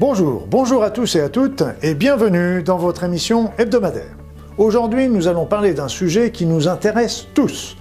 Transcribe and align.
Bonjour, 0.00 0.46
bonjour 0.48 0.84
à 0.84 0.90
tous 0.90 1.16
et 1.16 1.20
à 1.20 1.28
toutes 1.28 1.64
et 1.82 1.94
bienvenue 1.94 2.62
dans 2.62 2.76
votre 2.76 3.02
émission 3.02 3.50
hebdomadaire. 3.58 4.14
Aujourd'hui, 4.56 5.08
nous 5.08 5.26
allons 5.26 5.44
parler 5.44 5.74
d'un 5.74 5.88
sujet 5.88 6.30
qui 6.30 6.46
nous 6.46 6.68
intéresse 6.68 7.26
tous, 7.34 7.76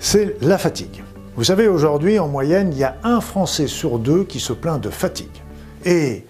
c'est 0.00 0.34
la 0.40 0.58
fatigue. 0.58 1.04
Vous 1.36 1.44
savez, 1.44 1.68
aujourd'hui, 1.68 2.18
en 2.18 2.26
moyenne, 2.26 2.70
il 2.72 2.78
y 2.78 2.82
a 2.82 2.96
un 3.04 3.20
Français 3.20 3.68
sur 3.68 4.00
deux 4.00 4.24
qui 4.24 4.40
se 4.40 4.52
plaint 4.52 4.82
de 4.82 4.90
fatigue. 4.90 5.30
Et 5.84 6.26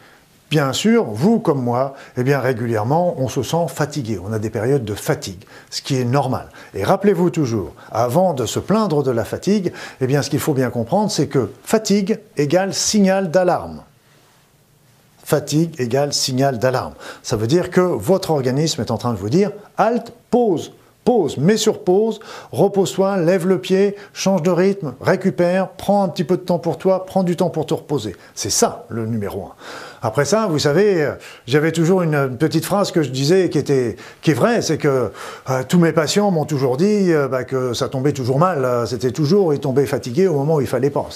bien 0.50 0.74
sûr, 0.74 1.04
vous 1.04 1.40
comme 1.40 1.62
moi, 1.62 1.94
eh 2.18 2.24
bien 2.24 2.38
régulièrement, 2.38 3.14
on 3.16 3.28
se 3.28 3.42
sent 3.42 3.68
fatigué. 3.68 4.20
On 4.22 4.34
a 4.34 4.38
des 4.38 4.50
périodes 4.50 4.84
de 4.84 4.94
fatigue, 4.94 5.44
ce 5.70 5.80
qui 5.80 5.98
est 5.98 6.04
normal. 6.04 6.50
Et 6.74 6.84
rappelez-vous 6.84 7.30
toujours, 7.30 7.72
avant 7.90 8.34
de 8.34 8.44
se 8.44 8.58
plaindre 8.58 9.02
de 9.02 9.10
la 9.10 9.24
fatigue, 9.24 9.72
eh 10.02 10.06
bien 10.06 10.20
ce 10.20 10.28
qu'il 10.28 10.40
faut 10.40 10.52
bien 10.52 10.68
comprendre, 10.68 11.10
c'est 11.10 11.28
que 11.28 11.50
fatigue 11.64 12.20
égale 12.36 12.74
signal 12.74 13.30
d'alarme 13.30 13.82
fatigue 15.32 15.80
égale 15.80 16.12
signal 16.12 16.58
d'alarme. 16.58 16.92
Ça 17.22 17.36
veut 17.36 17.46
dire 17.46 17.70
que 17.70 17.80
votre 17.80 18.32
organisme 18.32 18.82
est 18.82 18.90
en 18.90 18.98
train 18.98 19.14
de 19.14 19.18
vous 19.18 19.30
dire 19.30 19.50
halte, 19.78 20.12
pause, 20.28 20.74
pause, 21.06 21.38
mets 21.38 21.56
sur 21.56 21.84
pause, 21.84 22.20
repose-toi, 22.50 23.16
lève 23.16 23.46
le 23.46 23.58
pied, 23.58 23.96
change 24.12 24.42
de 24.42 24.50
rythme, 24.50 24.92
récupère, 25.00 25.70
prends 25.70 26.02
un 26.02 26.08
petit 26.08 26.24
peu 26.24 26.36
de 26.36 26.42
temps 26.42 26.58
pour 26.58 26.76
toi, 26.76 27.06
prends 27.06 27.22
du 27.22 27.34
temps 27.34 27.48
pour 27.48 27.64
te 27.64 27.72
reposer. 27.72 28.14
C'est 28.34 28.50
ça 28.50 28.84
le 28.90 29.06
numéro 29.06 29.46
un. 29.46 29.54
Après 30.04 30.24
ça, 30.24 30.48
vous 30.48 30.58
savez, 30.58 31.00
euh, 31.00 31.12
j'avais 31.46 31.70
toujours 31.70 32.02
une 32.02 32.36
petite 32.36 32.64
phrase 32.64 32.90
que 32.90 33.02
je 33.02 33.10
disais 33.10 33.48
qui 33.50 33.58
était 33.58 33.94
qui 34.20 34.32
est 34.32 34.34
vraie, 34.34 34.60
c'est 34.60 34.76
que 34.76 35.12
euh, 35.48 35.62
tous 35.68 35.78
mes 35.78 35.92
patients 35.92 36.32
m'ont 36.32 36.44
toujours 36.44 36.76
dit 36.76 37.12
euh, 37.12 37.28
bah, 37.28 37.44
que 37.44 37.72
ça 37.72 37.88
tombait 37.88 38.12
toujours 38.12 38.40
mal. 38.40 38.86
C'était 38.88 39.12
toujours 39.12 39.54
ils 39.54 39.60
tombaient 39.60 39.86
fatigués 39.86 40.26
au 40.26 40.34
moment 40.34 40.56
où 40.56 40.60
il 40.60 40.66
fallait 40.66 40.90
pas. 40.90 41.06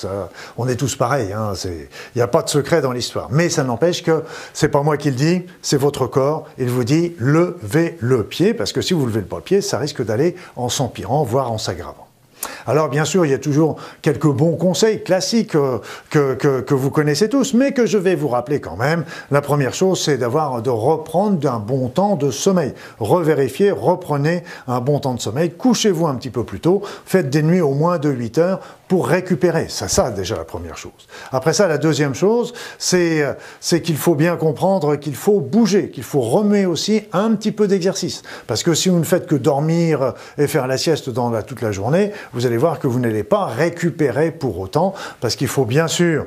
on 0.56 0.68
est 0.68 0.77
tous 0.77 0.94
pareils. 0.94 1.32
Hein, 1.32 1.54
il 1.64 1.88
n'y 2.16 2.22
a 2.22 2.28
pas 2.28 2.42
de 2.42 2.48
secret 2.48 2.80
dans 2.80 2.92
l'histoire. 2.92 3.27
Mais 3.33 3.48
ça 3.48 3.64
n'empêche 3.64 4.05
que 4.05 4.22
c'est 4.52 4.69
pas 4.69 4.83
moi 4.83 4.96
qui 4.96 5.11
le 5.11 5.16
dis, 5.16 5.42
c'est 5.62 5.78
votre 5.78 6.06
corps. 6.06 6.46
Il 6.56 6.70
vous 6.70 6.84
dit 6.84 7.14
levez 7.18 7.96
le 7.98 8.22
pied 8.22 8.55
parce 8.55 8.72
que 8.72 8.83
si 8.83 8.94
vous 8.94 9.05
levez 9.05 9.22
pas 9.22 9.36
le 9.36 9.42
pied, 9.42 9.61
ça 9.62 9.78
risque 9.78 10.05
d'aller 10.05 10.36
en 10.55 10.68
s'empirant, 10.68 11.24
voire 11.24 11.50
en 11.50 11.58
s'aggravant. 11.58 12.05
Alors 12.66 12.89
bien 12.89 13.05
sûr, 13.05 13.25
il 13.25 13.30
y 13.30 13.34
a 13.34 13.39
toujours 13.39 13.77
quelques 14.02 14.27
bons 14.27 14.56
conseils 14.56 15.02
classiques 15.02 15.55
euh, 15.55 15.78
que, 16.11 16.75
vous 16.75 16.91
connaissez 16.91 17.28
tous, 17.28 17.55
mais 17.55 17.72
que 17.72 17.86
je 17.86 17.98
vais 17.98 18.14
vous 18.14 18.28
rappeler 18.28 18.61
quand 18.61 18.77
même. 18.77 19.05
La 19.30 19.41
première 19.41 19.75
chose, 19.75 20.02
c'est 20.02 20.19
d'avoir 20.19 20.62
de 20.62 20.70
reprendre 20.70 21.39
d'un 21.39 21.58
bon 21.58 21.89
temps 21.89 22.17
de 22.17 22.30
sommeil. 22.30 22.74
Revérifiez, 22.98 23.70
reprenez 23.70 24.44
un 24.67 24.80
bon 24.80 24.98
temps 24.98 25.14
de 25.14 25.20
sommeil, 25.20 25.50
couchez-vous 25.50 26.06
un 26.06 26.14
petit 26.14 26.30
peu 26.30 26.44
plus 26.44 26.61
tôt, 26.61 26.83
faites 27.05 27.30
des 27.30 27.42
nuits 27.42 27.61
au 27.61 27.74
moins 27.74 27.98
de 27.98 28.08
8 28.08 28.39
heures 28.39 28.61
pour 28.89 29.09
récupérer. 29.09 29.67
C'est 29.69 29.89
ça 29.89 30.11
déjà 30.11 30.37
la 30.37 30.45
première 30.45 30.77
chose. 30.77 30.92
Après 31.33 31.53
ça, 31.53 31.67
la 31.67 31.79
deuxième 31.79 32.15
chose, 32.15 32.53
c'est 32.79 33.25
c'est 33.61 33.83
qu'il 33.83 33.97
faut 33.97 34.15
bien 34.15 34.37
comprendre 34.37 34.97
qu'il 34.97 35.15
faut 35.15 35.41
bouger, 35.41 35.91
qu'il 35.91 36.05
faut 36.05 36.20
remuer 36.20 36.67
aussi 36.67 37.03
un 37.12 37.34
petit 37.34 37.53
peu 37.53 37.67
d'exercice. 37.67 38.23
Parce 38.47 38.62
que 38.62 38.75
si 38.75 38.89
vous 38.89 38.98
ne 38.98 39.05
faites 39.05 39.27
que 39.27 39.34
dormir 39.34 40.14
et 40.39 40.47
faire 40.47 40.67
la 40.67 40.79
sieste 40.79 41.11
dans 41.11 41.31
la, 41.31 41.42
toute 41.42 41.62
la 41.62 41.73
journée, 41.73 42.12
vous 42.33 42.47
allez 42.47 42.57
voir 42.57 42.79
que 42.79 42.87
vous 42.87 43.01
n'allez 43.01 43.25
pas 43.25 43.47
récupérer 43.47 44.31
pour 44.31 44.59
autant, 44.59 44.95
parce 45.20 45.37
qu'il 45.37 45.48
faut 45.48 45.64
bien 45.64 45.89
sûr 45.89 46.27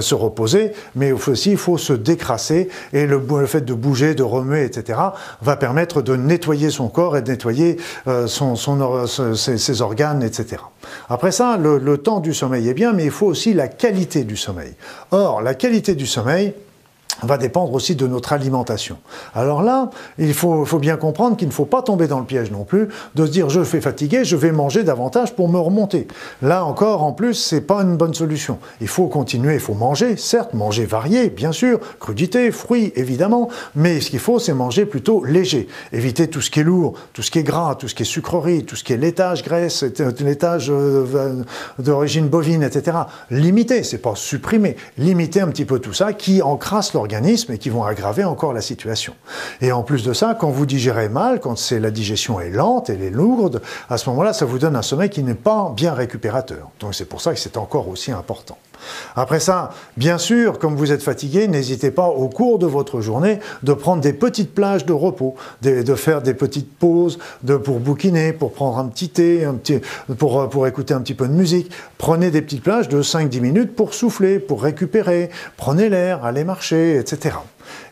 se 0.00 0.14
reposer, 0.14 0.72
mais 0.94 1.12
aussi 1.12 1.52
il 1.52 1.56
faut 1.56 1.78
se 1.78 1.92
décrasser 1.92 2.68
et 2.92 3.06
le, 3.06 3.20
fait 3.46 3.60
de 3.60 3.74
bouger, 3.74 4.14
de 4.14 4.22
remuer, 4.22 4.64
etc., 4.64 4.98
va 5.42 5.56
permettre 5.56 6.02
de 6.02 6.16
nettoyer 6.16 6.70
son 6.70 6.88
corps 6.88 7.16
et 7.16 7.22
de 7.22 7.30
nettoyer 7.30 7.76
euh, 8.06 8.26
son, 8.26 8.56
ses, 8.56 9.82
organes, 9.82 10.22
etc. 10.22 10.62
Après 11.08 11.32
ça, 11.32 11.56
le, 11.56 11.78
le 11.78 11.98
temps 11.98 12.20
du 12.20 12.32
sommeil 12.32 12.68
est 12.68 12.74
bien, 12.74 12.92
mais 12.92 13.04
il 13.04 13.10
faut 13.10 13.26
aussi 13.26 13.52
la 13.52 13.68
qualité 13.68 14.24
du 14.24 14.36
sommeil. 14.36 14.74
Or, 15.10 15.42
la 15.42 15.54
qualité 15.54 15.94
du 15.94 16.06
sommeil, 16.06 16.54
va 17.22 17.38
dépendre 17.38 17.72
aussi 17.72 17.96
de 17.96 18.06
notre 18.06 18.32
alimentation. 18.32 18.98
Alors 19.34 19.62
là, 19.62 19.90
il 20.18 20.34
faut, 20.34 20.64
bien 20.78 20.96
comprendre 20.96 21.36
qu'il 21.36 21.48
ne 21.48 21.52
faut 21.52 21.64
pas 21.64 21.82
tomber 21.82 22.06
dans 22.06 22.20
le 22.20 22.24
piège 22.24 22.50
non 22.50 22.64
plus 22.64 22.88
de 23.14 23.26
se 23.26 23.30
dire 23.30 23.50
je 23.50 23.64
fais 23.64 23.80
fatiguer, 23.80 24.24
je 24.24 24.36
vais 24.36 24.52
manger 24.52 24.84
davantage 24.84 25.34
pour 25.34 25.48
me 25.48 25.58
remonter. 25.58 26.06
Là 26.42 26.64
encore, 26.64 27.02
en 27.02 27.12
plus, 27.12 27.34
c'est 27.34 27.60
pas 27.60 27.82
une 27.82 27.96
bonne 27.96 28.14
solution. 28.14 28.58
Il 28.80 28.88
faut 28.88 29.08
continuer, 29.08 29.54
il 29.54 29.60
faut 29.60 29.74
manger, 29.74 30.16
certes, 30.16 30.54
manger 30.54 30.84
varié, 30.84 31.30
bien 31.30 31.52
sûr, 31.52 31.80
crudité, 31.98 32.52
fruits, 32.52 32.92
évidemment, 32.94 33.48
mais 33.74 34.00
ce 34.00 34.10
qu'il 34.10 34.20
faut, 34.20 34.38
c'est 34.38 34.54
manger 34.54 34.86
plutôt 34.86 35.24
léger. 35.24 35.66
Éviter 35.92 36.28
tout 36.28 36.40
ce 36.40 36.50
qui 36.50 36.60
est 36.60 36.64
lourd, 36.64 36.94
tout 37.12 37.22
ce 37.22 37.30
qui 37.30 37.40
est 37.40 37.44
gras, 37.44 37.74
tout 37.74 37.88
ce 37.88 37.94
qui 37.94 38.02
est 38.02 38.06
sucrerie, 38.06 38.64
tout 38.64 38.76
ce 38.76 38.84
qui 38.84 38.92
est 38.92 38.96
laitage, 38.96 39.42
graisse, 39.42 39.84
laitage 40.20 40.70
euh, 40.70 41.42
d'origine 41.78 42.28
bovine, 42.28 42.62
etc. 42.62 42.98
Limiter, 43.30 43.82
c'est 43.82 43.98
pas 43.98 44.14
supprimer, 44.14 44.76
limiter 44.98 45.40
un 45.40 45.48
petit 45.48 45.64
peu 45.64 45.80
tout 45.80 45.92
ça 45.92 46.12
qui 46.12 46.42
encrasse 46.42 46.92
l'organisme 46.98 47.52
et 47.52 47.58
qui 47.58 47.70
vont 47.70 47.84
aggraver 47.84 48.24
encore 48.24 48.52
la 48.52 48.60
situation. 48.60 49.14
Et 49.60 49.70
en 49.70 49.82
plus 49.82 50.02
de 50.04 50.12
ça, 50.12 50.36
quand 50.38 50.50
vous 50.50 50.66
digérez 50.66 51.08
mal, 51.08 51.38
quand 51.38 51.56
c'est 51.56 51.78
la 51.78 51.92
digestion 51.92 52.40
est 52.40 52.50
lente, 52.50 52.90
elle 52.90 53.02
est 53.02 53.10
lourde, 53.10 53.62
à 53.88 53.98
ce 53.98 54.10
moment-là, 54.10 54.32
ça 54.32 54.44
vous 54.44 54.58
donne 54.58 54.74
un 54.74 54.82
sommeil 54.82 55.08
qui 55.08 55.22
n'est 55.22 55.34
pas 55.34 55.72
bien 55.76 55.94
récupérateur. 55.94 56.70
Donc 56.80 56.94
c'est 56.94 57.04
pour 57.04 57.20
ça 57.20 57.32
que 57.32 57.38
c'est 57.38 57.56
encore 57.56 57.88
aussi 57.88 58.10
important. 58.10 58.58
Après 59.16 59.40
ça, 59.40 59.70
bien 59.96 60.18
sûr, 60.18 60.58
comme 60.58 60.76
vous 60.76 60.92
êtes 60.92 61.02
fatigué, 61.02 61.48
n'hésitez 61.48 61.90
pas 61.90 62.08
au 62.08 62.28
cours 62.28 62.58
de 62.58 62.66
votre 62.66 63.00
journée 63.00 63.38
de 63.62 63.72
prendre 63.72 64.02
des 64.02 64.12
petites 64.12 64.54
plages 64.54 64.86
de 64.86 64.92
repos, 64.92 65.34
de, 65.62 65.94
faire 65.94 66.22
des 66.22 66.34
petites 66.34 66.72
pauses 66.78 67.18
de, 67.42 67.56
pour 67.56 67.80
bouquiner, 67.80 68.32
pour 68.32 68.52
prendre 68.52 68.78
un 68.78 68.86
petit 68.86 69.08
thé, 69.08 69.44
un 69.44 69.54
petit, 69.54 69.80
pour, 70.18 70.48
pour 70.48 70.66
écouter 70.66 70.94
un 70.94 71.00
petit 71.00 71.14
peu 71.14 71.26
de 71.26 71.32
musique. 71.32 71.70
Prenez 71.98 72.30
des 72.30 72.42
petites 72.42 72.62
plages 72.62 72.88
de 72.88 73.02
5-10 73.02 73.40
minutes 73.40 73.76
pour 73.76 73.94
souffler, 73.94 74.38
pour 74.38 74.62
récupérer. 74.62 75.30
Prenez 75.56 75.88
l'air, 75.88 76.24
allez 76.24 76.44
marcher, 76.44 76.96
etc. 76.96 77.36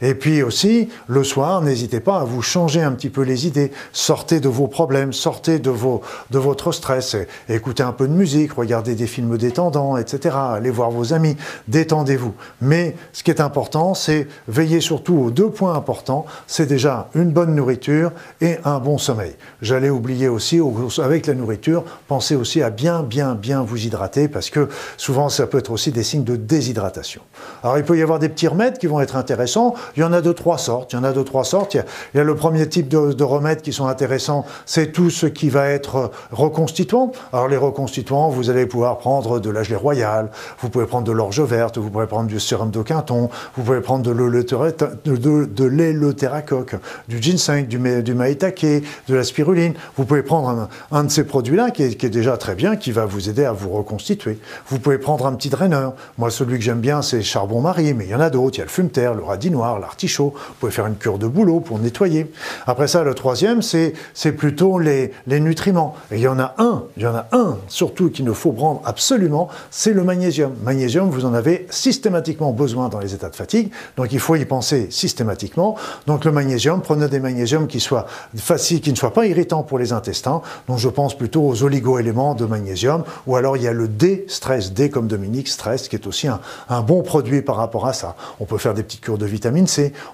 Et 0.02 0.14
puis 0.14 0.42
aussi, 0.42 0.88
le 1.06 1.24
soir, 1.24 1.62
n'hésitez 1.62 2.00
pas 2.00 2.20
à 2.20 2.24
vous 2.24 2.42
changer 2.42 2.82
un 2.82 2.92
petit 2.92 3.10
peu 3.10 3.22
les 3.22 3.46
idées. 3.46 3.72
Sortez 3.92 4.40
de 4.40 4.48
vos 4.48 4.66
problèmes, 4.66 5.12
sortez 5.12 5.58
de, 5.58 5.70
vos, 5.70 6.02
de 6.30 6.38
votre 6.38 6.72
stress, 6.72 7.16
écoutez 7.48 7.82
un 7.82 7.92
peu 7.92 8.08
de 8.08 8.12
musique, 8.12 8.52
regardez 8.52 8.94
des 8.94 9.06
films 9.06 9.36
détendants, 9.36 9.96
etc. 9.96 10.36
Allez 10.38 10.70
voir 10.70 10.90
vos 10.90 11.12
amis, 11.12 11.36
détendez-vous. 11.68 12.34
Mais 12.60 12.96
ce 13.12 13.22
qui 13.22 13.30
est 13.30 13.40
important, 13.40 13.94
c'est 13.94 14.28
veiller 14.48 14.80
surtout 14.80 15.16
aux 15.16 15.30
deux 15.30 15.50
points 15.50 15.74
importants. 15.74 16.26
C'est 16.46 16.66
déjà 16.66 17.08
une 17.14 17.30
bonne 17.30 17.54
nourriture 17.54 18.12
et 18.40 18.56
un 18.64 18.78
bon 18.78 18.98
sommeil. 18.98 19.34
J'allais 19.62 19.90
oublier 19.90 20.28
aussi, 20.28 20.60
avec 21.02 21.26
la 21.26 21.34
nourriture, 21.34 21.84
pensez 22.08 22.36
aussi 22.36 22.62
à 22.62 22.70
bien, 22.70 23.02
bien, 23.02 23.34
bien 23.34 23.62
vous 23.62 23.84
hydrater 23.84 24.28
parce 24.28 24.50
que 24.50 24.68
souvent, 24.96 25.28
ça 25.28 25.46
peut 25.46 25.58
être 25.58 25.70
aussi 25.70 25.92
des 25.92 26.02
signes 26.02 26.24
de 26.24 26.36
déshydratation. 26.36 27.22
Alors, 27.62 27.78
il 27.78 27.84
peut 27.84 27.98
y 27.98 28.02
avoir 28.02 28.18
des 28.18 28.28
petits 28.28 28.48
remèdes 28.48 28.78
qui 28.78 28.86
vont 28.86 29.00
être 29.00 29.16
intéressants 29.16 29.65
il 29.96 30.00
y 30.00 30.04
en 30.04 30.12
a 30.12 30.20
de 30.20 30.32
trois 30.32 30.58
sortes. 30.58 30.92
Il 30.92 30.96
y 30.96 30.98
en 30.98 31.04
a 31.04 31.12
de 31.12 31.22
trois 31.22 31.44
sortes. 31.44 31.74
Il 31.74 31.84
y 32.14 32.20
a, 32.20 32.24
le 32.24 32.34
premier 32.34 32.68
type 32.68 32.88
de, 32.88 33.22
remèdes 33.22 33.62
qui 33.62 33.72
sont 33.72 33.86
intéressants, 33.86 34.44
c'est 34.66 34.92
tout 34.92 35.10
ce 35.10 35.26
qui 35.26 35.48
va 35.48 35.68
être 35.68 36.10
reconstituant. 36.30 37.12
Alors 37.32 37.48
les 37.48 37.56
reconstituants, 37.56 38.28
vous 38.28 38.50
allez 38.50 38.66
pouvoir 38.66 38.98
prendre 38.98 39.40
de 39.40 39.50
la 39.50 39.62
gelée 39.62 39.76
royale, 39.76 40.30
vous 40.60 40.68
pouvez 40.68 40.86
prendre 40.86 41.06
de 41.06 41.12
l'orge 41.12 41.40
verte, 41.40 41.78
vous 41.78 41.90
pouvez 41.90 42.06
prendre 42.06 42.28
du 42.28 42.40
sérum 42.40 42.70
de 42.70 42.82
quinton, 42.82 43.30
vous 43.56 43.62
pouvez 43.62 43.80
prendre 43.80 44.04
de 44.04 45.64
l'éleutéracoque, 45.64 46.76
du 47.08 47.22
ginseng, 47.22 47.66
du, 47.66 47.78
du 48.02 48.14
maïtake, 48.14 48.66
de 49.08 49.14
la 49.14 49.24
spiruline. 49.24 49.74
Vous 49.96 50.04
pouvez 50.04 50.22
prendre 50.22 50.68
un, 50.92 51.04
de 51.04 51.10
ces 51.10 51.24
produits-là 51.24 51.70
qui 51.70 51.82
est, 51.82 52.06
déjà 52.06 52.36
très 52.36 52.54
bien, 52.54 52.76
qui 52.76 52.92
va 52.92 53.06
vous 53.06 53.28
aider 53.28 53.44
à 53.44 53.52
vous 53.52 53.70
reconstituer. 53.70 54.38
Vous 54.68 54.78
pouvez 54.78 54.98
prendre 54.98 55.26
un 55.26 55.32
petit 55.34 55.48
draineur. 55.48 55.94
Moi, 56.18 56.30
celui 56.30 56.58
que 56.58 56.64
j'aime 56.64 56.80
bien, 56.80 57.02
c'est 57.02 57.22
charbon-marie, 57.22 57.94
mais 57.94 58.04
il 58.04 58.10
y 58.10 58.14
en 58.14 58.20
a 58.20 58.30
d'autres. 58.30 58.56
Il 58.56 58.58
y 58.58 58.62
a 58.62 58.64
le 58.64 58.70
fume 58.70 58.90
le 58.96 59.22
l'artichaut. 59.64 60.34
Vous 60.36 60.54
pouvez 60.60 60.72
faire 60.72 60.86
une 60.86 60.96
cure 60.96 61.18
de 61.18 61.26
boulot 61.26 61.60
pour 61.60 61.78
nettoyer. 61.78 62.30
Après 62.66 62.88
ça, 62.88 63.02
le 63.02 63.14
troisième, 63.14 63.62
c'est, 63.62 63.92
plutôt 64.36 64.78
les, 64.78 65.12
les 65.26 65.40
nutriments. 65.40 65.94
Et 66.10 66.16
il 66.16 66.20
y 66.20 66.28
en 66.28 66.38
a 66.38 66.54
un, 66.58 66.84
il 66.96 67.04
y 67.04 67.06
en 67.06 67.14
a 67.14 67.26
un 67.32 67.56
surtout 67.68 68.10
qu'il 68.10 68.24
ne 68.24 68.32
faut 68.32 68.52
prendre 68.52 68.82
absolument, 68.84 69.48
c'est 69.70 69.92
le 69.92 70.02
magnésium. 70.02 70.52
Magnésium, 70.62 71.10
vous 71.10 71.24
en 71.24 71.34
avez 71.34 71.66
systématiquement 71.70 72.52
besoin 72.52 72.88
dans 72.88 72.98
les 72.98 73.14
états 73.14 73.30
de 73.30 73.36
fatigue, 73.36 73.70
donc 73.96 74.12
il 74.12 74.20
faut 74.20 74.36
y 74.36 74.44
penser 74.44 74.88
systématiquement. 74.90 75.76
Donc 76.06 76.24
le 76.24 76.32
magnésium, 76.32 76.82
prenez 76.82 77.08
des 77.08 77.20
magnésiums 77.20 77.66
qui 77.66 77.80
soient 77.80 78.06
faciles, 78.36 78.80
qui 78.80 78.90
ne 78.90 78.96
soient 78.96 79.12
pas 79.12 79.26
irritants 79.26 79.62
pour 79.62 79.78
les 79.78 79.92
intestins. 79.92 80.42
Donc 80.68 80.78
je 80.78 80.88
pense 80.88 81.16
plutôt 81.16 81.46
aux 81.46 81.62
oligo-éléments 81.62 82.34
de 82.34 82.44
magnésium, 82.44 83.04
ou 83.26 83.36
alors 83.36 83.56
il 83.56 83.62
y 83.62 83.68
a 83.68 83.72
le 83.72 83.88
D-stress, 83.88 84.72
D 84.72 84.90
comme 84.90 85.06
Dominique, 85.06 85.48
stress, 85.48 85.88
qui 85.88 85.96
est 85.96 86.06
aussi 86.06 86.28
un, 86.28 86.40
un 86.68 86.82
bon 86.82 87.02
produit 87.02 87.42
par 87.42 87.56
rapport 87.56 87.86
à 87.86 87.92
ça. 87.92 88.16
On 88.40 88.44
peut 88.44 88.58
faire 88.58 88.74
des 88.74 88.82
petites 88.82 89.00
cures 89.00 89.18
de 89.18 89.26
vitamine 89.26 89.45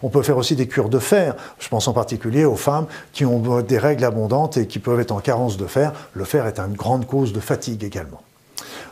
On 0.03 0.09
peut 0.09 0.23
faire 0.23 0.37
aussi 0.37 0.57
des 0.57 0.69
cures 0.69 0.89
de 0.89 0.99
fer. 0.99 1.35
Je 1.59 1.69
pense 1.69 1.89
en 1.89 1.93
particulier 1.93 2.45
aux 2.45 2.57
femmes 2.57 2.87
qui 3.13 3.25
ont 3.25 3.61
des 3.61 3.79
règles 3.79 4.05
abondantes 4.05 4.57
et 4.57 4.67
qui 4.67 4.79
peuvent 4.79 5.01
être 5.01 5.13
en 5.13 5.21
carence 5.21 5.57
de 5.57 5.67
fer. 5.67 5.93
Le 6.15 6.25
fer 6.25 6.47
est 6.47 6.59
une 6.59 6.75
grande 6.75 7.07
cause 7.07 7.33
de 7.33 7.41
fatigue 7.41 7.85
également. 7.85 8.23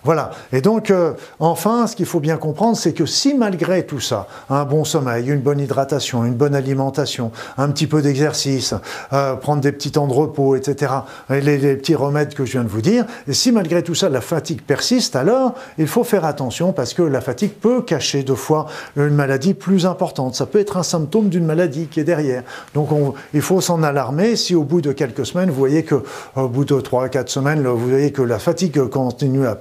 Voilà. 0.02 0.30
Et 0.52 0.60
donc, 0.60 0.90
euh, 0.90 1.12
enfin, 1.38 1.86
ce 1.86 1.94
qu'il 1.94 2.06
faut 2.06 2.20
bien 2.20 2.36
comprendre, 2.36 2.76
c'est 2.76 2.92
que 2.92 3.06
si 3.06 3.34
malgré 3.34 3.84
tout 3.84 4.00
ça, 4.00 4.26
un 4.48 4.64
bon 4.64 4.84
sommeil, 4.84 5.28
une 5.28 5.40
bonne 5.40 5.60
hydratation, 5.60 6.24
une 6.24 6.34
bonne 6.34 6.54
alimentation, 6.54 7.32
un 7.58 7.68
petit 7.68 7.86
peu 7.86 8.00
d'exercice, 8.00 8.74
euh, 9.12 9.34
prendre 9.36 9.60
des 9.60 9.72
petits 9.72 9.92
temps 9.92 10.06
de 10.06 10.12
repos, 10.12 10.56
etc., 10.56 10.92
les, 11.28 11.58
les, 11.58 11.76
petits 11.76 11.94
remèdes 11.94 12.34
que 12.34 12.44
je 12.44 12.52
viens 12.52 12.64
de 12.64 12.68
vous 12.68 12.80
dire, 12.80 13.04
et 13.28 13.34
si 13.34 13.52
malgré 13.52 13.82
tout 13.82 13.94
ça, 13.94 14.08
la 14.08 14.20
fatigue 14.20 14.62
persiste, 14.62 15.16
alors 15.16 15.54
il 15.78 15.86
faut 15.86 16.04
faire 16.04 16.24
attention 16.24 16.72
parce 16.72 16.94
que 16.94 17.02
la 17.02 17.20
fatigue 17.20 17.52
peut 17.52 17.82
cacher 17.82 18.22
deux 18.22 18.34
fois 18.34 18.66
une 18.96 19.14
maladie 19.14 19.54
plus 19.54 19.86
importante. 19.86 20.34
Ça 20.34 20.46
peut 20.46 20.60
être 20.60 20.76
un 20.76 20.82
symptôme 20.82 21.28
d'une 21.28 21.44
maladie 21.44 21.86
qui 21.86 22.00
est 22.00 22.04
derrière. 22.04 22.42
Donc, 22.74 22.92
on, 22.92 23.14
il 23.34 23.42
faut 23.42 23.60
s'en 23.60 23.82
alarmer 23.82 24.36
si 24.36 24.54
au 24.54 24.62
bout 24.62 24.80
de 24.80 24.92
quelques 24.92 25.26
semaines, 25.26 25.50
vous 25.50 25.56
voyez 25.56 25.82
que 25.82 26.02
au 26.36 26.48
bout 26.48 26.64
de 26.64 26.74
3-4 26.74 27.28
semaines, 27.28 27.66
vous 27.66 27.88
voyez 27.88 28.12
que 28.12 28.22
la 28.22 28.38
fatigue 28.38 28.82
continue 28.88 29.46
à 29.46 29.54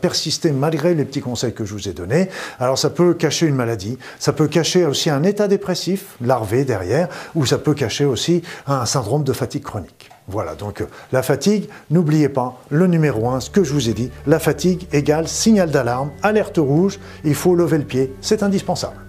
malgré 0.54 0.96
les 0.96 1.06
petits 1.06 1.22
conseils 1.22 1.54
que 1.54 1.66
je 1.66 1.74
vous 1.74 1.88
ai 1.88 1.94
donnés. 1.94 2.30
Alors 2.60 2.78
ça 2.78 2.90
peut 2.90 3.14
cacher 3.14 3.48
une 3.48 3.56
maladie, 3.56 3.98
ça 4.20 4.34
peut 4.34 4.48
cacher 4.48 4.86
aussi 4.86 5.10
un 5.10 5.24
état 5.24 5.48
dépressif 5.48 6.16
larvé 6.22 6.66
derrière, 6.66 7.08
ou 7.36 7.46
ça 7.46 7.58
peut 7.58 7.74
cacher 7.74 8.06
aussi 8.06 8.44
un 8.68 8.86
syndrome 8.86 9.24
de 9.24 9.34
fatigue 9.34 9.64
chronique. 9.64 10.10
Voilà, 10.28 10.54
donc 10.54 10.84
la 11.12 11.24
fatigue, 11.24 11.70
n'oubliez 11.90 12.30
pas, 12.30 12.62
le 12.70 12.86
numéro 12.86 13.30
1, 13.30 13.40
ce 13.40 13.50
que 13.50 13.64
je 13.64 13.74
vous 13.74 13.90
ai 13.90 13.94
dit, 13.94 14.12
la 14.28 14.38
fatigue 14.38 14.88
égale 14.94 15.28
signal 15.28 15.72
d'alarme, 15.72 16.12
alerte 16.22 16.58
rouge, 16.58 17.00
il 17.24 17.34
faut 17.34 17.56
lever 17.56 17.80
le 17.80 17.84
pied, 17.84 18.14
c'est 18.22 18.44
indispensable. 18.44 19.09